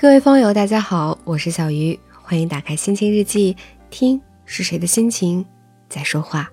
[0.00, 3.56] 各位风友，大家好，我是小鱼，欢迎打开心情日记，
[3.90, 5.44] 听是谁的心情
[5.88, 6.48] 在说话。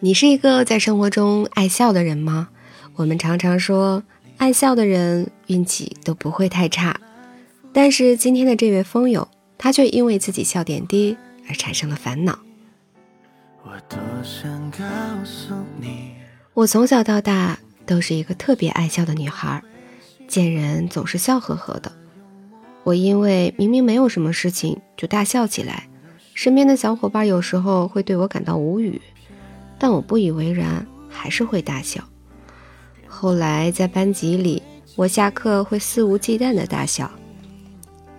[0.00, 2.48] 你是一个在生活中爱笑的人吗？
[2.94, 4.02] 我们常常说，
[4.38, 6.98] 爱笑的人运气都不会太差。
[7.74, 11.14] 但是今天的这位风友，他却因为自己笑点低
[11.46, 12.38] 而产生了烦恼。
[13.62, 14.78] 我多想告
[15.26, 16.19] 诉你。
[16.52, 19.62] 我从小到大都是一个特别爱笑的女孩，
[20.26, 21.92] 见人总是笑呵呵的。
[22.82, 25.88] 我因为明明没有什么事情就大笑起来，
[26.34, 29.00] 身边的小伙伴有时候会对我感到无语，
[29.78, 32.02] 但我不以为然，还是会大笑。
[33.06, 34.60] 后来在班级里，
[34.96, 37.08] 我下课会肆无忌惮的大笑，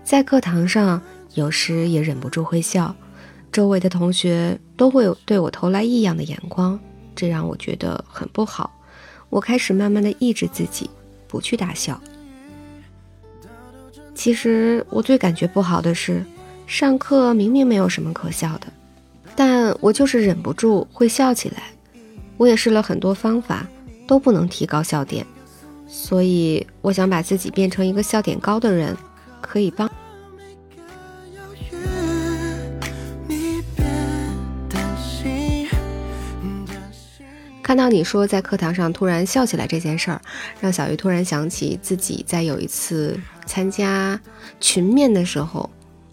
[0.06, 1.02] 在课堂上
[1.34, 2.96] 有时也忍不住会笑，
[3.52, 6.80] 周围的同学都会对我投来异样的眼光。
[7.16, 8.72] 这让我觉得很不好，
[9.30, 10.90] 我开始慢慢的抑制自己，
[11.28, 12.00] 不去大笑。
[14.14, 16.24] 其实我最感觉不好的是，
[16.68, 18.68] 上课明明没有什么可笑的，
[19.36, 21.64] 但我就是忍不住会笑起来。
[22.38, 23.68] 我也试了很多方法，
[24.08, 25.26] 都不能提高笑点，
[25.88, 28.96] 所以我想把自己变成一个笑点高的人，
[29.40, 29.90] 可以帮。
[37.72, 40.22] 看到你说在课堂上突然笑起来这件事儿，
[40.60, 44.20] 让小鱼突然想起自己在有一次参加
[44.60, 45.70] 群面的时候，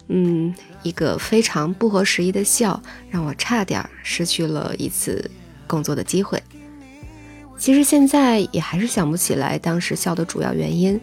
[0.07, 5.29] 嗯，一个非常不合时宜的笑，让我差点失去了一次
[5.67, 6.41] 工作的机会。
[7.57, 10.97] 其实现在也还是想不起来当时笑的主要原因，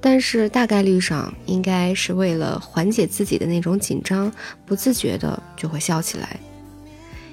[0.00, 4.32] 但是大概率上应该是为了缓解自己的那种紧张，
[4.64, 6.40] 不自觉的就会笑起来。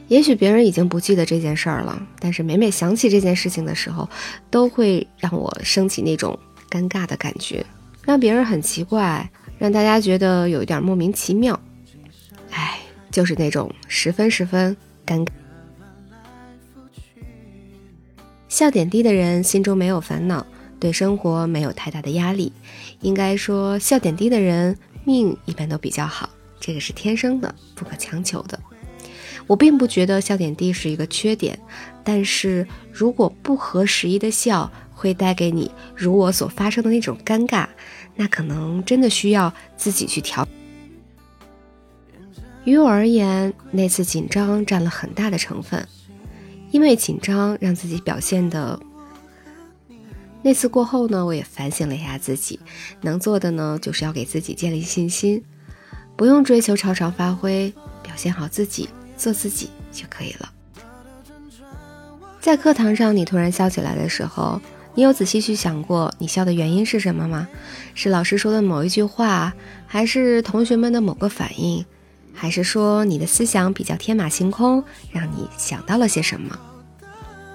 [0.07, 4.07] 也许别人已经不记得这件事儿了，但是每每想起这件事情的时候，
[4.51, 6.37] 都会让我升起那种
[6.69, 7.65] 尴尬的感觉，
[8.03, 9.27] 让别人很奇怪，
[9.57, 11.59] 让大家觉得有一点莫名其妙。
[12.51, 12.79] 哎，
[13.09, 15.29] 就是那种十分十分尴尬。
[18.47, 20.45] 笑点低的人心中没有烦恼，
[20.79, 22.53] 对生活没有太大的压力。
[23.01, 26.29] 应该说，笑点低的人命一般都比较好，
[26.59, 28.57] 这个是天生的，不可强求的。
[29.47, 31.59] 我并不觉得笑点低是一个缺点，
[32.03, 37.67] 但是如果不合时宜的笑会带给你如我所发生的那种尴尬，
[38.15, 40.47] 那可能真的需要自己去调。
[42.63, 45.87] 于我而言，那次紧张占了很大的成分，
[46.71, 48.79] 因为紧张让自己表现的。
[50.41, 52.59] 那次过后呢，我也反省了一下自己，
[53.01, 55.43] 能做的呢，就是要给自己建立信心，
[56.15, 58.89] 不用追求超常发挥，表现好自己。
[59.17, 60.51] 做自己就可以了。
[62.39, 64.61] 在课堂上，你突然笑起来的时候，
[64.93, 67.47] 你有仔细去想过你笑的原因是什么吗？
[67.95, 69.53] 是老师说的某一句话，
[69.87, 71.83] 还是同学们的某个反应，
[72.33, 76.59] 还是说你的思想比较天马行空，让你想到了些什么？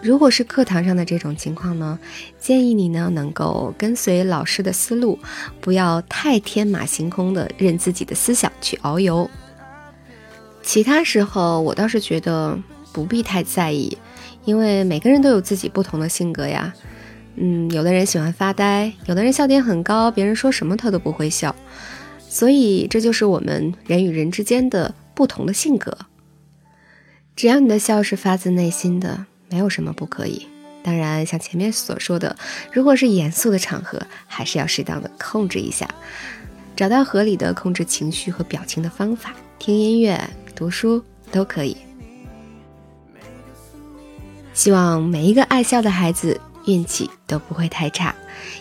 [0.03, 1.99] 如果是课堂上的这种情况呢，
[2.41, 5.19] 建议你呢能够跟随老师的思路，
[5.61, 9.31] 不要太天马行空的任自己的思想去遨游。
[10.63, 12.59] 其他时候，我倒是觉得
[12.93, 13.97] 不必太在意，
[14.45, 16.73] 因为每个人都有自己不同的性格呀。
[17.37, 21.55] 嗯，有的人喜欢发呆，有的人笑点很高，别人说什么他都不会笑。
[22.29, 25.97] 所以这就是我们人与人之间的不同的性格。
[27.35, 30.47] 只要你的笑是发自内心的，没有什么不可以。
[30.83, 32.37] 当然，像前面所说的，
[32.73, 35.89] 如果是严肃的场合，还是要适当的控制一下，
[36.77, 39.35] 找到合理的控制情绪和表情的方法。
[39.59, 40.19] 听音乐。
[40.61, 41.75] 读书都可以，
[44.53, 48.15] 希望每一个爱笑的孩子运气都不会太差。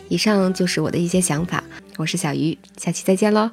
[0.08, 1.62] 以上就是我的一些想法，
[1.98, 3.52] 我是小鱼，下期再见喽。